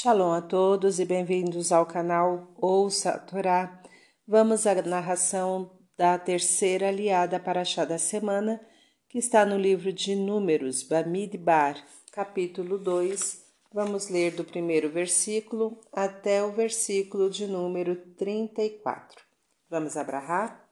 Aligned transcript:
Shalom 0.00 0.30
a 0.30 0.40
todos 0.40 1.00
e 1.00 1.04
bem-vindos 1.04 1.72
ao 1.72 1.84
canal 1.84 2.54
Ouça 2.54 3.10
a 3.10 3.18
Torá. 3.18 3.82
Vamos 4.24 4.64
à 4.64 4.80
narração 4.80 5.76
da 5.96 6.16
terceira 6.16 6.86
aliada 6.86 7.40
para 7.40 7.64
chá 7.64 7.84
da 7.84 7.98
semana, 7.98 8.64
que 9.08 9.18
está 9.18 9.44
no 9.44 9.58
livro 9.58 9.92
de 9.92 10.14
Números, 10.14 10.84
Bamidbar, 10.84 11.84
capítulo 12.12 12.78
2. 12.78 13.44
Vamos 13.72 14.08
ler 14.08 14.36
do 14.36 14.44
primeiro 14.44 14.88
versículo 14.88 15.80
até 15.92 16.44
o 16.44 16.52
versículo 16.52 17.28
de 17.28 17.48
número 17.48 17.96
34. 18.16 19.20
Vamos 19.68 19.96
abrahar? 19.96 20.64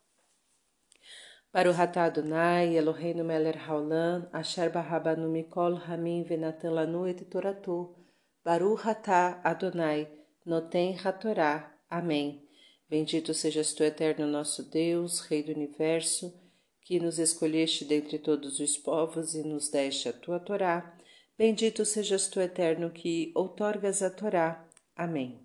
Para 1.51 1.69
o 1.69 1.73
Ratá 1.73 2.05
Adonai, 2.05 2.77
Eloheinu 2.77 3.25
Meler 3.25 3.59
Haolam, 3.69 4.29
Asher 4.33 4.71
Barrabanu 4.71 5.29
Mikol 5.29 5.75
Ramin 5.75 6.23
Venatan 6.23 6.71
Lanu 6.71 7.09
et 7.09 7.25
Toratu, 7.25 8.06
Baru 8.47 8.79
Hatá 8.81 9.41
Adonai, 9.43 10.09
Noten 10.45 10.97
Hatorá. 11.03 11.77
Amém. 11.91 12.49
Bendito 12.89 13.35
sejas 13.35 13.75
tu, 13.75 13.83
eterno 13.83 14.25
nosso 14.25 14.63
Deus, 14.71 15.19
Rei 15.19 15.43
do 15.43 15.51
Universo, 15.51 16.33
que 16.81 17.01
nos 17.01 17.19
escolheste 17.19 17.85
dentre 17.85 18.21
todos 18.21 18.61
os 18.61 18.77
povos 18.77 19.35
e 19.35 19.43
nos 19.43 19.69
deste 19.69 20.09
a 20.09 20.13
tua 20.13 20.39
Torá. 20.39 20.97
Bendito 21.37 21.85
sejas 21.85 22.29
tu, 22.29 22.41
eterno, 22.41 22.89
que 22.89 23.33
outorgas 23.35 24.01
a 24.01 24.11
Torá. 24.11 24.65
Amém. 24.95 25.45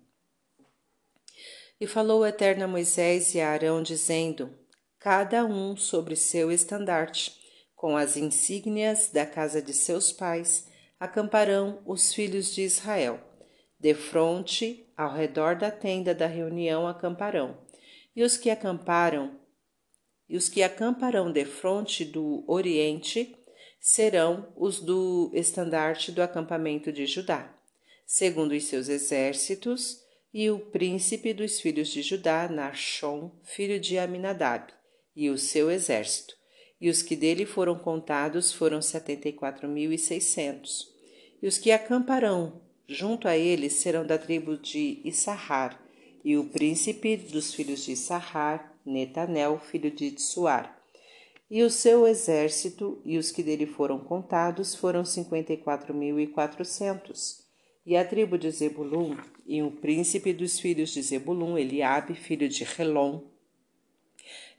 E 1.80 1.88
falou 1.88 2.20
o 2.20 2.26
Eterno 2.26 2.62
a 2.62 2.68
Moisés 2.68 3.34
e 3.34 3.40
a 3.40 3.50
Arão, 3.50 3.82
dizendo: 3.82 4.56
Cada 5.00 5.44
um 5.44 5.76
sobre 5.76 6.14
seu 6.14 6.52
estandarte, 6.52 7.34
com 7.74 7.96
as 7.96 8.16
insígnias 8.16 9.10
da 9.10 9.26
casa 9.26 9.60
de 9.60 9.74
seus 9.74 10.12
pais, 10.12 10.70
acamparão 11.02 11.82
os 11.84 12.14
filhos 12.14 12.54
de 12.54 12.62
Israel. 12.62 13.20
De 13.76 13.92
fronte, 13.92 14.88
ao 14.96 15.12
redor 15.12 15.56
da 15.56 15.68
tenda 15.68 16.14
da 16.14 16.28
reunião 16.28 16.86
acamparão. 16.86 17.58
E 18.14 18.22
os 18.22 18.36
que 18.36 18.48
acamparam, 18.48 19.36
e 20.28 20.36
os 20.36 20.48
que 20.48 20.62
acamparão 20.62 21.32
de 21.32 21.44
fronte 21.44 22.04
do 22.04 22.44
oriente 22.46 23.36
serão 23.80 24.52
os 24.56 24.78
do 24.78 25.28
estandarte 25.34 26.12
do 26.12 26.22
acampamento 26.22 26.92
de 26.92 27.04
Judá, 27.04 27.52
segundo 28.06 28.52
os 28.52 28.62
seus 28.66 28.88
exércitos, 28.88 30.00
e 30.32 30.52
o 30.52 30.60
príncipe 30.60 31.34
dos 31.34 31.60
filhos 31.60 31.88
de 31.88 32.00
Judá, 32.00 32.48
Narshon, 32.48 33.32
filho 33.42 33.80
de 33.80 33.98
Aminadab, 33.98 34.72
e 35.16 35.28
o 35.30 35.36
seu 35.36 35.68
exército, 35.68 36.36
e 36.82 36.90
os 36.90 37.00
que 37.00 37.16
dele 37.16 37.46
foram 37.46 37.78
contados 37.78 38.52
foram 38.52 38.82
setenta 38.82 39.28
e 39.28 39.32
quatro 39.32 39.66
mil 39.66 39.90
e 39.90 39.98
seiscentos 39.98 40.92
e 41.42 41.46
os 41.46 41.56
que 41.56 41.72
acamparão 41.72 42.60
junto 42.86 43.26
a 43.26 43.36
ele 43.36 43.70
serão 43.70 44.06
da 44.06 44.18
tribo 44.18 44.56
de 44.56 45.00
Issahar, 45.04 45.80
e 46.24 46.36
o 46.36 46.44
príncipe 46.44 47.16
dos 47.16 47.52
filhos 47.52 47.84
de 47.84 47.92
Issahar, 47.92 48.76
Netanel, 48.84 49.58
filho 49.58 49.90
de 49.90 50.12
Tsuar. 50.12 50.78
E 51.50 51.62
o 51.62 51.70
seu 51.70 52.06
exército 52.06 53.00
e 53.04 53.18
os 53.18 53.30
que 53.30 53.42
dele 53.42 53.66
foram 53.66 53.98
contados 53.98 54.74
foram 54.74 55.04
cinquenta 55.04 55.52
e 55.52 55.56
quatro 55.56 55.92
mil 55.92 56.18
e 56.20 56.26
quatrocentos. 56.26 57.42
E 57.84 57.96
a 57.96 58.04
tribo 58.04 58.38
de 58.38 58.50
Zebulun, 58.50 59.16
e 59.44 59.62
o 59.62 59.70
príncipe 59.70 60.32
dos 60.32 60.60
filhos 60.60 60.90
de 60.90 61.02
Zebulun, 61.02 61.58
Eliabe, 61.58 62.14
filho 62.14 62.48
de 62.48 62.62
Relom, 62.62 63.22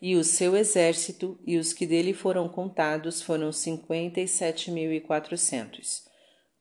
e 0.04 0.16
o 0.16 0.23
seu 0.23 0.56
exército 0.56 1.40
e 1.48 1.58
os 1.58 1.73
que 1.73 1.88
dele 1.88 2.14
foram 2.14 2.48
contados 2.48 3.22
foram 3.22 3.52
cinquenta 3.52 4.20
e 4.20 4.28
sete 4.28 4.70
mil 4.70 4.92
e 4.94 5.00
quatrocentos 5.00 6.04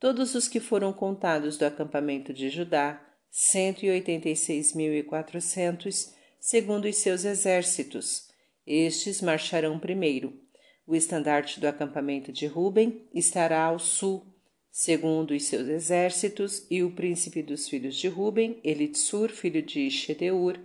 todos 0.02 0.34
os 0.34 0.48
que 0.48 0.58
foram 0.58 0.92
contados 0.92 1.56
do 1.56 1.64
acampamento 1.64 2.34
de 2.34 2.48
Judá, 2.48 3.00
cento 3.30 3.84
e 3.84 3.90
oitenta 3.90 4.28
e 4.28 4.34
seis 4.34 4.74
mil 4.74 4.92
e 4.92 5.04
quatrocentos, 5.04 6.12
segundo 6.40 6.86
os 6.88 6.96
seus 6.96 7.24
exércitos. 7.24 8.26
Estes 8.66 9.22
marcharão 9.22 9.78
primeiro. 9.78 10.36
O 10.84 10.96
estandarte 10.96 11.60
do 11.60 11.68
acampamento 11.68 12.32
de 12.32 12.46
Ruben 12.48 13.06
estará 13.14 13.62
ao 13.62 13.78
sul, 13.78 14.26
segundo 14.72 15.34
os 15.34 15.44
seus 15.44 15.68
exércitos, 15.68 16.66
e 16.68 16.82
o 16.82 16.90
príncipe 16.90 17.40
dos 17.40 17.68
filhos 17.68 17.94
de 17.94 18.08
Ruben, 18.08 18.58
Elitsur, 18.64 19.28
filho 19.28 19.62
de 19.62 19.88
Shedeur, 19.88 20.58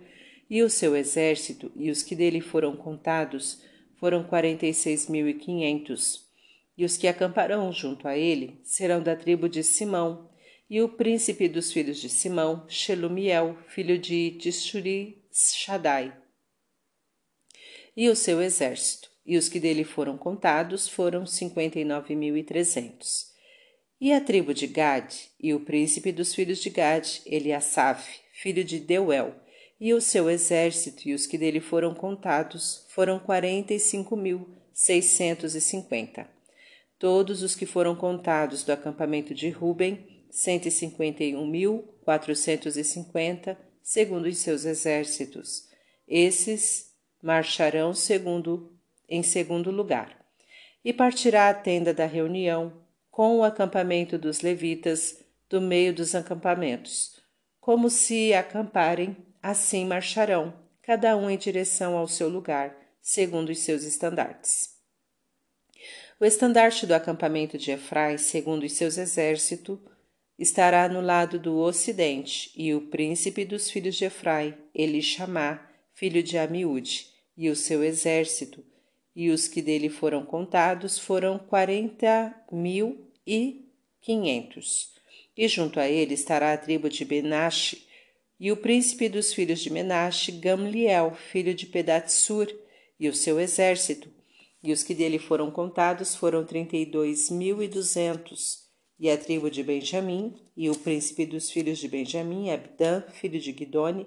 e 0.48 0.62
o 0.62 0.70
seu 0.70 0.96
exército, 0.96 1.70
e 1.76 1.90
os 1.90 2.02
que 2.02 2.16
dele 2.16 2.40
foram 2.40 2.76
contados, 2.76 3.62
foram 3.98 4.24
quarenta 4.24 4.66
e 4.66 4.72
seis 4.72 5.08
mil 5.08 5.28
e 5.28 5.34
quinhentos. 5.34 6.26
E 6.76 6.84
os 6.84 6.96
que 6.96 7.08
acamparão 7.08 7.72
junto 7.72 8.06
a 8.06 8.16
ele 8.16 8.60
serão 8.62 9.02
da 9.02 9.16
tribo 9.16 9.48
de 9.48 9.62
Simão, 9.62 10.30
e 10.70 10.80
o 10.80 10.88
príncipe 10.88 11.48
dos 11.48 11.72
filhos 11.72 11.98
de 11.98 12.08
Simão, 12.08 12.66
Shelumiel, 12.68 13.56
filho 13.68 13.98
de 13.98 14.32
Tishuri 14.32 15.24
Shaddai, 15.32 16.16
e 17.96 18.08
o 18.08 18.14
seu 18.14 18.40
exército, 18.40 19.10
e 19.26 19.36
os 19.36 19.48
que 19.48 19.58
dele 19.58 19.82
foram 19.82 20.16
contados 20.16 20.88
foram 20.88 21.26
cinquenta 21.26 21.80
e 21.80 21.84
nove 21.84 22.14
mil 22.14 22.36
e 22.36 22.44
trezentos. 22.44 23.26
E 24.00 24.12
a 24.12 24.20
tribo 24.20 24.54
de 24.54 24.68
Gad, 24.68 25.12
e 25.40 25.52
o 25.52 25.60
príncipe 25.60 26.12
dos 26.12 26.32
filhos 26.32 26.60
de 26.60 26.70
Gad, 26.70 27.20
Eliasaf, 27.26 28.08
filho 28.32 28.62
de 28.62 28.78
Deuel, 28.78 29.34
e 29.80 29.94
o 29.94 30.00
seu 30.00 30.28
exército, 30.28 31.08
e 31.08 31.14
os 31.14 31.26
que 31.26 31.38
dele 31.38 31.60
foram 31.60 31.94
contados, 31.94 32.86
foram 32.88 33.18
quarenta 33.18 33.72
e 33.74 33.78
cinco 33.78 34.16
mil 34.16 34.48
seiscentos 34.72 35.54
e 35.54 35.60
cinquenta 35.60 36.28
todos 36.98 37.42
os 37.42 37.54
que 37.54 37.64
foram 37.64 37.94
contados 37.94 38.64
do 38.64 38.72
acampamento 38.72 39.32
de 39.32 39.48
Ruben, 39.50 40.26
cento 40.30 40.66
e 40.66 40.70
cinquenta 40.70 41.22
e 41.22 41.34
um 41.36 41.46
mil 41.46 41.94
quatrocentos 42.04 42.76
e 42.76 42.82
cinquenta, 42.82 43.56
segundo 43.82 44.26
os 44.26 44.38
seus 44.38 44.64
exércitos. 44.64 45.68
Esses 46.06 46.92
marcharão 47.22 47.94
segundo 47.94 48.76
em 49.08 49.22
segundo 49.22 49.70
lugar. 49.70 50.18
E 50.84 50.92
partirá 50.92 51.48
a 51.48 51.54
tenda 51.54 51.94
da 51.94 52.06
reunião 52.06 52.82
com 53.10 53.38
o 53.38 53.44
acampamento 53.44 54.18
dos 54.18 54.40
levitas 54.40 55.22
do 55.48 55.60
meio 55.60 55.94
dos 55.94 56.14
acampamentos. 56.14 57.20
Como 57.60 57.90
se 57.90 58.32
acamparem, 58.32 59.16
assim 59.42 59.84
marcharão, 59.84 60.54
cada 60.82 61.16
um 61.16 61.28
em 61.28 61.36
direção 61.36 61.96
ao 61.96 62.08
seu 62.08 62.28
lugar, 62.28 62.76
segundo 63.00 63.50
os 63.50 63.58
seus 63.58 63.84
estandartes. 63.84 64.76
O 66.20 66.24
estandarte 66.24 66.86
do 66.86 66.94
acampamento 66.94 67.56
de 67.56 67.70
Efrai, 67.70 68.18
segundo 68.18 68.64
os 68.64 68.72
seus 68.72 68.98
exércitos, 68.98 69.78
estará 70.38 70.88
no 70.88 71.00
lado 71.00 71.38
do 71.38 71.58
ocidente, 71.58 72.50
e 72.56 72.74
o 72.74 72.82
príncipe 72.82 73.44
dos 73.44 73.70
filhos 73.70 73.96
de 73.96 74.04
Efrai, 74.04 74.56
Elishamá, 74.74 75.68
filho 75.94 76.22
de 76.22 76.38
Amiúde, 76.38 77.08
e 77.36 77.48
o 77.48 77.56
seu 77.56 77.84
exército, 77.84 78.64
e 79.14 79.30
os 79.30 79.48
que 79.48 79.60
dele 79.60 79.88
foram 79.88 80.24
contados 80.24 80.98
foram 80.98 81.38
quarenta 81.38 82.34
mil 82.50 83.10
e 83.26 83.68
quinhentos. 84.00 84.94
E 85.36 85.46
junto 85.48 85.78
a 85.78 85.88
ele 85.88 86.14
estará 86.14 86.52
a 86.52 86.56
tribo 86.56 86.88
de 86.88 87.04
Benache, 87.04 87.87
e 88.38 88.52
o 88.52 88.56
príncipe 88.56 89.08
dos 89.08 89.32
filhos 89.32 89.60
de 89.60 89.70
Menache, 89.70 90.32
Gamliel, 90.32 91.14
filho 91.14 91.54
de 91.54 91.66
Pedatsur, 91.66 92.46
e 93.00 93.08
o 93.08 93.14
seu 93.14 93.38
exército, 93.40 94.10
e 94.62 94.72
os 94.72 94.82
que 94.82 94.94
dele 94.94 95.18
foram 95.18 95.50
contados 95.50 96.14
foram 96.14 96.44
trinta 96.44 96.76
e 96.76 96.84
dois 96.84 97.30
mil 97.30 97.62
e 97.62 97.68
duzentos. 97.68 98.66
E 98.98 99.08
a 99.08 99.16
tribo 99.16 99.48
de 99.48 99.62
Benjamim, 99.62 100.34
e 100.56 100.68
o 100.68 100.76
príncipe 100.76 101.24
dos 101.24 101.50
filhos 101.50 101.78
de 101.78 101.86
Benjamim, 101.86 102.50
Abdã, 102.50 103.02
filho 103.12 103.38
de 103.38 103.52
Guidone, 103.52 104.06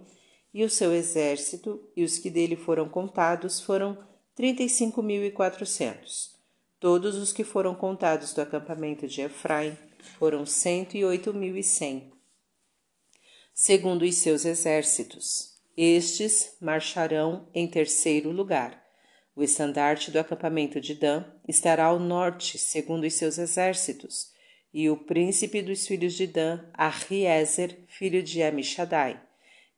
e 0.54 0.66
o 0.66 0.70
seu 0.70 0.94
exército, 0.94 1.82
e 1.96 2.04
os 2.04 2.18
que 2.18 2.30
dele 2.30 2.58
foram 2.58 2.90
contados 2.90 3.62
foram 3.62 3.98
trinta 4.36 4.64
e 4.64 4.70
cinco 4.70 5.02
mil 5.02 5.24
e 5.24 5.32
quatrocentos. 5.32 6.36
Todos 6.78 7.16
os 7.16 7.32
que 7.32 7.44
foram 7.44 7.74
contados 7.74 8.34
do 8.34 8.42
acampamento 8.42 9.08
de 9.08 9.22
Efraim 9.22 9.78
foram 10.18 10.46
cento 10.46 10.98
e 10.98 11.06
oito 11.06 11.34
mil 11.34 11.56
e 11.56 11.64
cem. 11.64 12.12
Segundo 13.64 14.02
os 14.02 14.16
seus 14.16 14.44
exércitos, 14.44 15.52
estes 15.78 16.58
marcharão 16.60 17.48
em 17.54 17.68
terceiro 17.68 18.32
lugar. 18.32 18.84
O 19.36 19.44
estandarte 19.44 20.10
do 20.10 20.18
acampamento 20.18 20.82
de 20.82 20.96
Dan 20.96 21.26
estará 21.48 21.86
ao 21.86 22.00
norte, 22.00 22.58
segundo 22.58 23.06
os 23.06 23.14
seus 23.14 23.38
exércitos, 23.38 24.32
e 24.74 24.90
o 24.90 24.98
príncipe 24.98 25.62
dos 25.62 25.86
filhos 25.86 26.16
de 26.16 26.26
Dan, 26.26 26.60
Arriezer, 26.74 27.78
filho 27.88 28.24
de 28.24 28.42
Amishadai. 28.42 29.22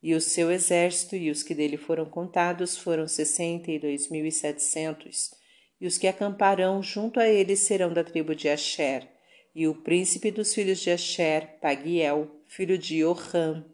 E 0.02 0.14
o 0.14 0.20
seu 0.20 0.50
exército 0.50 1.14
e 1.14 1.30
os 1.30 1.42
que 1.42 1.54
dele 1.54 1.76
foram 1.76 2.06
contados 2.06 2.78
foram 2.78 3.06
sessenta 3.06 3.70
e 3.70 3.78
dois 3.78 4.08
mil 4.08 4.24
e 4.24 4.32
setecentos. 4.32 5.30
E 5.78 5.86
os 5.86 5.98
que 5.98 6.06
acamparão 6.06 6.82
junto 6.82 7.20
a 7.20 7.28
ele 7.28 7.54
serão 7.54 7.92
da 7.92 8.02
tribo 8.02 8.34
de 8.34 8.48
Asher. 8.48 9.06
E 9.54 9.68
o 9.68 9.74
príncipe 9.74 10.30
dos 10.30 10.54
filhos 10.54 10.80
de 10.80 10.90
Asher, 10.90 11.58
Pagiel, 11.60 12.40
filho 12.48 12.78
de 12.78 13.04
Oham. 13.04 13.73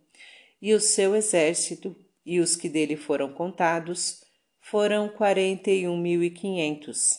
E 0.61 0.75
o 0.75 0.81
seu 0.81 1.15
exército 1.17 1.97
e 2.25 2.39
os 2.39 2.55
que 2.55 2.69
dele 2.69 2.97
foram 2.97 3.33
contados 3.33 4.23
foram 4.61 5.09
quarenta 5.09 5.71
e 5.71 5.89
um 5.89 5.97
mil 5.97 6.23
e 6.23 6.31
quinhentos. 6.31 7.19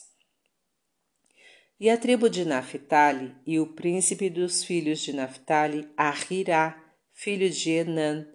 E 1.80 1.90
a 1.90 1.98
tribo 1.98 2.30
de 2.30 2.46
Naphtali 2.46 3.34
e 3.46 3.60
o 3.60 3.66
príncipe 3.66 4.30
dos 4.30 4.64
filhos 4.64 5.00
de 5.00 5.14
Naphtali, 5.14 5.90
Ahirá, 5.98 6.80
filho 7.12 7.50
de 7.50 7.72
Enan, 7.72 8.28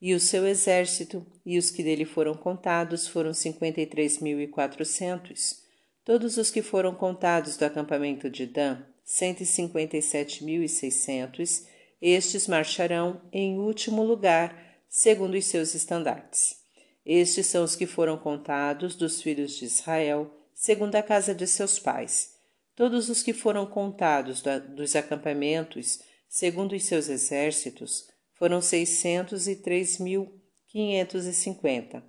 e 0.00 0.14
o 0.14 0.20
seu 0.20 0.46
exército, 0.46 1.26
e 1.44 1.58
os 1.58 1.70
que 1.70 1.82
dele 1.82 2.04
foram 2.04 2.34
contados 2.34 3.06
foram 3.06 3.32
cinquenta 3.34 3.80
e 3.80 3.86
três 3.86 4.18
mil 4.18 4.40
e 4.40 4.48
quatrocentos. 4.48 5.62
Todos 6.04 6.36
os 6.36 6.50
que 6.50 6.62
foram 6.62 6.94
contados 6.94 7.56
do 7.56 7.64
acampamento 7.64 8.28
de 8.28 8.46
Dan, 8.46 8.82
cento 9.04 9.42
e 9.42 9.46
cinquenta 9.46 9.96
e 9.96 10.02
sete 10.02 10.42
mil 10.42 10.62
e 10.62 10.68
seiscentos, 10.68 11.66
estes 12.06 12.46
marcharão 12.46 13.22
em 13.32 13.58
último 13.58 14.04
lugar, 14.04 14.54
segundo 14.90 15.38
os 15.38 15.46
seus 15.46 15.74
estandartes. 15.74 16.56
Estes 17.04 17.46
são 17.46 17.64
os 17.64 17.74
que 17.74 17.86
foram 17.86 18.18
contados 18.18 18.94
dos 18.94 19.22
filhos 19.22 19.56
de 19.56 19.64
Israel, 19.64 20.30
segundo 20.54 20.94
a 20.96 21.02
casa 21.02 21.34
de 21.34 21.46
seus 21.46 21.78
pais. 21.78 22.34
Todos 22.76 23.08
os 23.08 23.22
que 23.22 23.32
foram 23.32 23.64
contados 23.64 24.42
dos 24.76 24.94
acampamentos, 24.94 26.00
segundo 26.28 26.74
os 26.74 26.84
seus 26.84 27.08
exércitos, 27.08 28.06
foram 28.34 28.60
seiscentos 28.60 29.48
e 29.48 29.56
três 29.56 29.98
mil 29.98 30.30
quinhentos 30.68 31.24
e 31.24 31.32
cinquenta. 31.32 32.04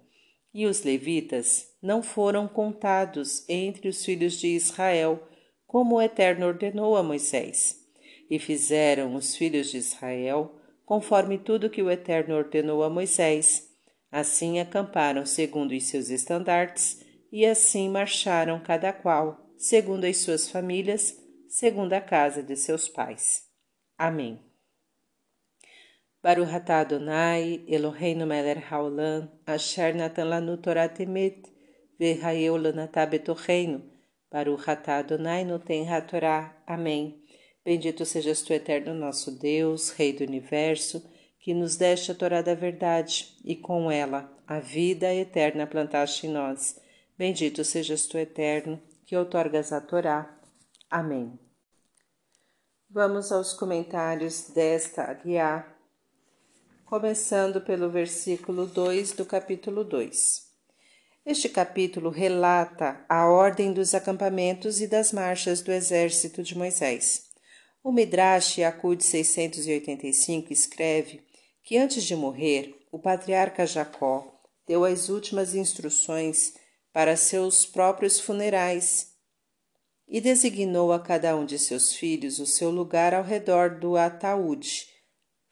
E 0.53 0.65
os 0.65 0.83
levitas 0.83 1.67
não 1.81 2.03
foram 2.03 2.49
contados 2.49 3.47
entre 3.47 3.87
os 3.87 4.03
filhos 4.03 4.33
de 4.39 4.47
Israel, 4.47 5.25
como 5.65 5.95
o 5.95 6.01
Eterno 6.01 6.47
ordenou 6.47 6.97
a 6.97 7.03
Moisés. 7.03 7.84
E 8.29 8.39
fizeram 8.39 9.15
os 9.15 9.35
filhos 9.35 9.69
de 9.71 9.77
Israel 9.77 10.59
conforme 10.85 11.37
tudo 11.37 11.69
que 11.69 11.81
o 11.81 11.89
Eterno 11.89 12.35
ordenou 12.35 12.83
a 12.83 12.89
Moisés. 12.89 13.69
Assim 14.11 14.59
acamparam 14.59 15.25
segundo 15.25 15.73
os 15.73 15.83
seus 15.85 16.09
estandartes, 16.09 17.03
e 17.31 17.45
assim 17.45 17.89
marcharam 17.89 18.61
cada 18.61 18.93
qual, 18.93 19.51
segundo 19.57 20.05
as 20.05 20.17
suas 20.17 20.49
famílias, 20.49 21.17
segundo 21.49 21.91
a 21.93 21.99
casa 21.99 22.41
de 22.41 22.55
seus 22.55 22.87
pais. 22.87 23.43
Amém. 23.97 24.39
Baruch 26.23 26.55
atah 26.55 26.79
Adonai, 26.79 27.63
Eloheinu 27.67 28.25
melech 28.25 28.63
haolam, 28.71 29.29
asher 29.45 29.93
natan 29.93 30.29
lanu 30.29 30.57
Torah 30.57 30.89
temet, 30.89 31.43
v'hayeu 31.99 32.57
lanatah 32.57 33.05
betocheinu. 33.05 33.83
Baruch 34.31 34.69
atah 34.69 34.99
Adonai 34.99 35.43
noten 35.43 35.87
hatorá. 35.87 36.63
Amém. 36.65 37.24
Bendito 37.65 38.05
sejas 38.05 38.43
tu, 38.43 38.53
eterno 38.53 38.93
nosso 38.93 39.31
Deus, 39.31 39.89
Rei 39.89 40.13
do 40.13 40.23
Universo, 40.23 41.03
que 41.39 41.53
nos 41.53 41.75
deste 41.75 42.11
a 42.11 42.15
Torá 42.15 42.41
da 42.41 42.53
verdade, 42.53 43.35
e 43.43 43.55
com 43.55 43.91
ela 43.91 44.31
a 44.45 44.59
vida 44.59 45.11
eterna 45.11 45.65
plantaste 45.65 46.27
em 46.27 46.29
nós. 46.29 46.79
Bendito 47.17 47.63
sejas 47.63 48.05
tu, 48.05 48.17
eterno, 48.17 48.79
que 49.05 49.17
outorgas 49.17 49.73
a 49.73 49.81
Torá. 49.81 50.39
Amém. 50.89 51.39
Vamos 52.87 53.31
aos 53.31 53.51
comentários 53.51 54.51
desta 54.53 55.11
guiá 55.13 55.75
começando 56.85 57.61
pelo 57.61 57.89
versículo 57.89 58.67
2 58.67 59.13
do 59.13 59.25
capítulo 59.25 59.83
2. 59.83 60.45
Este 61.25 61.49
capítulo 61.49 62.11
relata 62.11 63.03
a 63.09 63.25
ordem 63.25 63.73
dos 63.73 63.95
acampamentos 63.95 64.79
e 64.79 64.87
das 64.87 65.11
marchas 65.11 65.61
do 65.61 65.71
exército 65.71 66.43
de 66.43 66.55
Moisés. 66.55 67.24
O 67.85 67.91
Midrash 67.91 68.57
Akud 68.63 69.03
685 69.03 70.51
escreve 70.51 71.21
que 71.63 71.77
antes 71.77 72.03
de 72.03 72.15
morrer, 72.15 72.75
o 72.91 72.97
patriarca 72.97 73.65
Jacó 73.67 74.41
deu 74.67 74.83
as 74.83 75.07
últimas 75.07 75.53
instruções 75.53 76.55
para 76.91 77.15
seus 77.15 77.65
próprios 77.65 78.19
funerais 78.19 79.13
e 80.07 80.19
designou 80.19 80.91
a 80.91 80.99
cada 80.99 81.37
um 81.37 81.45
de 81.45 81.59
seus 81.59 81.93
filhos 81.93 82.39
o 82.39 82.47
seu 82.47 82.71
lugar 82.71 83.13
ao 83.13 83.23
redor 83.23 83.79
do 83.79 83.95
ataúde 83.95 84.95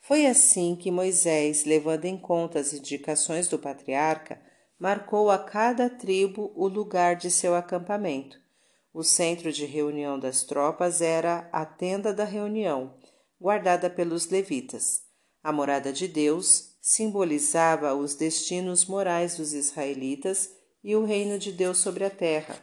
foi 0.05 0.25
assim 0.25 0.75
que 0.75 0.91
Moisés, 0.91 1.63
levando 1.63 2.03
em 2.03 2.17
conta 2.17 2.59
as 2.59 2.73
indicações 2.73 3.47
do 3.47 3.57
patriarca, 3.57 4.37
marcou 4.77 5.31
a 5.31 5.39
cada 5.39 5.89
tribo 5.89 6.51
o 6.57 6.67
lugar 6.67 7.15
de 7.15 7.31
seu 7.31 7.55
acampamento. 7.55 8.42
O 8.93 9.03
centro 9.03 9.51
de 9.51 9.65
reunião 9.65 10.19
das 10.19 10.43
tropas 10.43 11.01
era 11.01 11.49
a 11.51 11.65
tenda 11.65 12.13
da 12.13 12.23
reunião, 12.23 12.93
guardada 13.41 13.89
pelos 13.89 14.29
levitas. 14.29 15.01
A 15.41 15.51
morada 15.51 15.91
de 15.91 16.07
Deus 16.07 16.77
simbolizava 16.79 17.95
os 17.95 18.13
destinos 18.13 18.85
morais 18.85 19.37
dos 19.37 19.51
israelitas 19.53 20.51
e 20.83 20.95
o 20.95 21.03
reino 21.03 21.39
de 21.39 21.51
Deus 21.51 21.79
sobre 21.79 22.03
a 22.03 22.09
terra. 22.09 22.55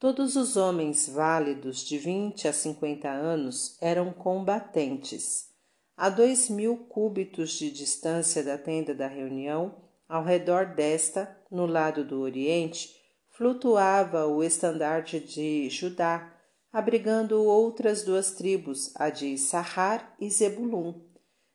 Todos 0.00 0.34
os 0.34 0.56
homens 0.56 1.08
válidos 1.08 1.84
de 1.84 1.96
vinte 1.96 2.48
a 2.48 2.52
cinquenta 2.52 3.08
anos 3.08 3.78
eram 3.80 4.12
combatentes. 4.12 5.50
A 5.96 6.10
dois 6.10 6.48
mil 6.48 6.76
cúbitos 6.76 7.52
de 7.52 7.70
distância 7.70 8.42
da 8.42 8.58
tenda 8.58 8.92
da 8.92 9.06
reunião, 9.06 9.76
ao 10.08 10.24
redor 10.24 10.74
desta, 10.74 11.38
no 11.48 11.64
lado 11.64 12.04
do 12.04 12.20
oriente, 12.20 13.03
flutuava 13.34 14.26
o 14.26 14.44
estandarte 14.44 15.18
de 15.18 15.68
Judá, 15.68 16.32
abrigando 16.72 17.42
outras 17.42 18.04
duas 18.04 18.32
tribos, 18.32 18.92
a 18.94 19.10
de 19.10 19.36
Sahar 19.36 20.14
e 20.20 20.30
Zebulun. 20.30 21.00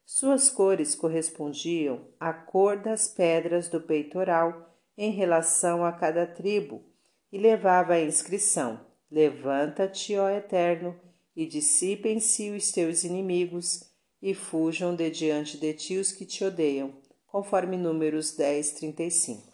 Suas 0.05 0.49
cores 0.49 0.93
correspondiam 0.93 2.07
à 2.19 2.33
cor 2.33 2.77
das 2.77 3.07
pedras 3.07 3.69
do 3.69 3.79
peitoral 3.79 4.75
em 4.97 5.11
relação 5.11 5.85
a 5.85 5.93
cada 5.93 6.27
tribo, 6.27 6.83
e 7.31 7.37
levava 7.37 7.93
a 7.93 8.01
inscrição: 8.01 8.85
Levanta-te, 9.09 10.17
ó 10.17 10.29
Eterno, 10.29 10.99
e 11.33 11.45
dissipem-se 11.45 12.49
os 12.49 12.71
teus 12.71 13.05
inimigos 13.05 13.85
e 14.21 14.33
fujam 14.33 14.93
de 14.93 15.09
diante 15.09 15.57
de 15.57 15.73
ti 15.73 15.97
os 15.97 16.11
que 16.11 16.25
te 16.25 16.43
odeiam, 16.43 16.93
conforme 17.27 17.77
Números 17.77 18.35
10, 18.35 18.71
35. 18.71 19.48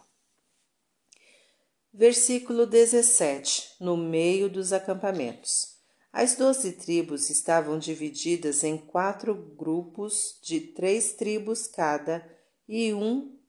Versículo 1.97 2.65
17 2.65 3.77
No 3.79 3.95
meio 3.95 4.49
dos 4.49 4.73
acampamentos. 4.73 5.77
As 6.11 6.35
doze 6.35 6.73
tribos 6.73 7.29
estavam 7.29 7.79
divididas 7.79 8.65
em 8.65 8.77
quatro 8.77 9.33
grupos 9.33 10.37
de 10.43 10.59
três 10.59 11.13
tribos 11.13 11.67
cada 11.67 12.29
e 12.67 12.93
um 12.93 13.39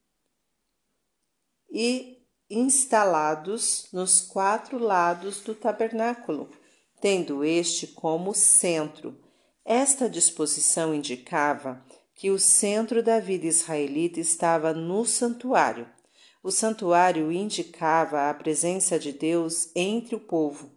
e 1.69 2.25
instalados 2.49 3.89
nos 3.93 4.21
quatro 4.21 4.79
lados 4.79 5.41
do 5.41 5.53
tabernáculo, 5.53 6.49
tendo 7.01 7.43
este 7.43 7.89
como 7.89 8.33
centro 8.33 9.19
esta 9.65 10.09
disposição 10.09 10.95
indicava 10.95 11.85
que 12.15 12.31
o 12.31 12.39
centro 12.39 13.03
da 13.03 13.19
vida 13.19 13.47
israelita 13.47 14.21
estava 14.21 14.73
no 14.73 15.05
santuário. 15.05 15.96
O 16.47 16.53
santuário 16.53 17.33
indicava 17.33 18.31
a 18.31 18.33
presença 18.33 19.01
de 19.01 19.11
Deus 19.11 19.69
entre 19.75 20.15
o 20.15 20.21
povo. 20.21 20.71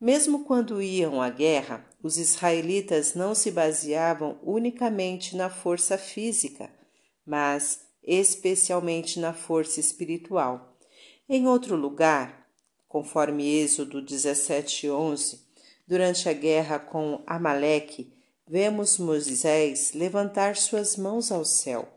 Mesmo 0.00 0.42
quando 0.42 0.82
iam 0.82 1.22
à 1.22 1.30
guerra, 1.30 1.86
os 2.02 2.18
israelitas 2.18 3.14
não 3.14 3.32
se 3.32 3.52
baseavam 3.52 4.36
unicamente 4.42 5.36
na 5.36 5.48
força 5.48 5.96
física, 5.96 6.68
mas 7.24 7.82
especialmente 8.02 9.20
na 9.20 9.32
força 9.32 9.78
espiritual. 9.78 10.76
Em 11.28 11.46
outro 11.46 11.76
lugar, 11.76 12.48
conforme 12.88 13.48
Êxodo 13.62 14.02
17:11, 14.02 15.38
durante 15.86 16.28
a 16.28 16.32
guerra 16.32 16.80
com 16.80 17.22
Amaleque, 17.28 18.12
vemos 18.44 18.98
Moisés 18.98 19.92
levantar 19.94 20.56
suas 20.56 20.96
mãos 20.96 21.30
ao 21.30 21.44
céu. 21.44 21.88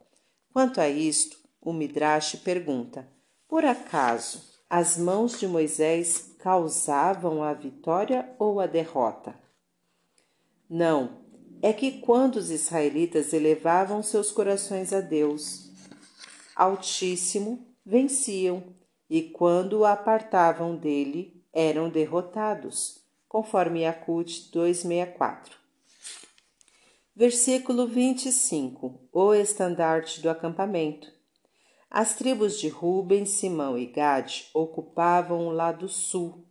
Quanto 0.53 0.79
a 0.79 0.88
isto, 0.88 1.39
o 1.60 1.74
Midrash 1.74 2.36
pergunta: 2.36 3.14
por 3.48 3.66
acaso 3.66 4.44
as 4.70 4.98
mãos 4.98 5.40
de 5.40 5.48
Moisés 5.48 6.36
causavam 6.40 7.44
a 7.44 7.54
vitória 7.54 8.34
ou 8.40 8.60
a 8.60 8.68
derrota? 8.68 9.36
Não, 10.70 11.22
é 11.62 11.72
que 11.72 12.00
quando 12.00 12.38
os 12.38 12.50
israelitas 12.50 13.34
elevavam 13.34 14.02
seus 14.04 14.32
corações 14.32 14.92
a 14.92 15.02
Deus 15.02 15.66
Altíssimo, 16.56 17.68
venciam, 17.86 18.64
e 19.10 19.22
quando 19.22 19.80
o 19.80 19.86
apartavam 19.86 20.78
dele, 20.78 21.44
eram 21.52 21.90
derrotados, 21.90 23.04
conforme 23.28 23.82
Yakut 23.82 24.50
264. 24.54 25.58
Versículo 27.14 27.88
25 27.88 29.02
O 29.12 29.34
estandarte 29.34 30.22
do 30.22 30.30
acampamento. 30.30 31.12
As 31.89 32.15
tribos 32.15 32.60
de 32.60 32.68
Ruben, 32.68 33.25
Simão 33.25 33.77
e 33.77 33.86
Gade 33.86 34.50
ocupavam 34.54 35.48
o 35.48 35.51
lado 35.51 35.88
sul. 35.88 36.46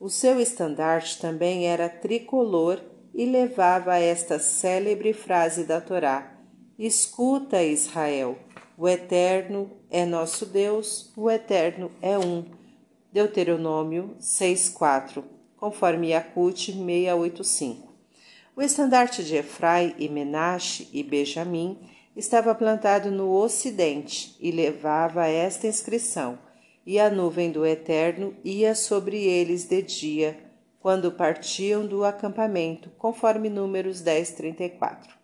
O 0.00 0.08
seu 0.08 0.40
estandarte 0.40 1.20
também 1.20 1.66
era 1.66 1.88
tricolor 1.88 2.80
e 3.14 3.26
levava 3.26 3.96
esta 3.98 4.38
célebre 4.38 5.12
frase 5.12 5.64
da 5.64 5.80
Torá: 5.80 6.38
Escuta, 6.78 7.62
Israel, 7.62 8.38
o 8.76 8.88
Eterno 8.88 9.70
é 9.90 10.06
nosso 10.06 10.46
Deus, 10.46 11.12
o 11.16 11.30
Eterno 11.30 11.90
é 12.00 12.18
um. 12.18 12.44
Deuteronômio 13.12 14.16
6:4, 14.20 15.24
conforme 15.56 16.10
Yakut 16.10 16.72
685. 16.72 17.88
O 18.54 18.62
estandarte 18.62 19.24
de 19.24 19.36
Efrai 19.36 19.94
e 19.98 20.08
Menache 20.08 20.88
e 20.92 21.02
Benjamim 21.02 21.78
estava 22.18 22.52
plantado 22.52 23.12
no 23.12 23.32
ocidente 23.32 24.36
e 24.40 24.50
levava 24.50 25.28
esta 25.28 25.68
inscrição: 25.68 26.36
E 26.84 26.98
a 26.98 27.08
nuvem 27.08 27.52
do 27.52 27.64
Eterno 27.64 28.34
ia 28.44 28.74
sobre 28.74 29.22
eles 29.22 29.64
de 29.64 29.80
dia, 29.80 30.36
quando 30.80 31.12
partiam 31.12 31.86
do 31.86 32.04
acampamento, 32.04 32.90
conforme 32.98 33.48
Números 33.48 34.00
10, 34.00 34.32
34. 34.32 35.16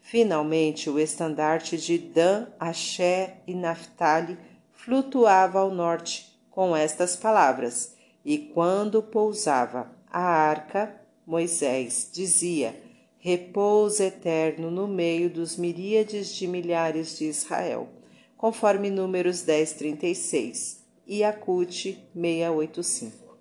Finalmente, 0.00 0.90
o 0.90 0.98
estandarte 0.98 1.78
de 1.78 1.98
Dan, 1.98 2.48
Asher 2.58 3.36
e 3.46 3.54
Naphtali 3.54 4.36
flutuava 4.72 5.60
ao 5.60 5.70
norte, 5.70 6.36
com 6.50 6.76
estas 6.76 7.14
palavras: 7.14 7.94
E 8.24 8.38
quando 8.38 9.00
pousava 9.00 9.88
a 10.10 10.20
arca, 10.20 11.00
Moisés 11.24 12.10
dizia: 12.12 12.83
Repouso 13.26 14.02
eterno 14.02 14.70
no 14.70 14.86
meio 14.86 15.30
dos 15.30 15.56
miríades 15.56 16.34
de 16.34 16.46
milhares 16.46 17.16
de 17.16 17.24
Israel, 17.24 17.88
conforme 18.36 18.90
Números 18.90 19.40
10, 19.40 19.72
36 19.72 20.84
e 21.06 21.24
Acute 21.24 22.04
685. 22.14 23.38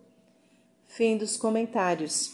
Fim 0.88 1.18
dos 1.18 1.36
comentários. 1.36 2.32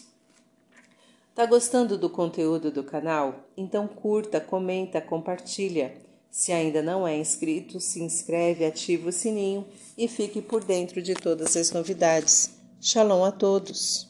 Tá 1.33 1.47
gostando 1.47 1.97
do 1.97 2.07
conteúdo 2.07 2.69
do 2.69 2.83
canal? 2.83 3.49
Então 3.57 3.87
curta, 3.87 4.39
comenta, 4.39 5.01
compartilha. 5.01 5.95
Se 6.29 6.51
ainda 6.51 6.83
não 6.83 7.07
é 7.07 7.17
inscrito, 7.17 7.79
se 7.79 7.99
inscreve, 8.03 8.63
ativa 8.63 9.09
o 9.09 9.11
sininho 9.11 9.65
e 9.97 10.07
fique 10.07 10.39
por 10.39 10.63
dentro 10.63 11.01
de 11.01 11.15
todas 11.15 11.57
as 11.57 11.71
novidades. 11.71 12.51
Shalom 12.79 13.25
a 13.25 13.31
todos! 13.31 14.08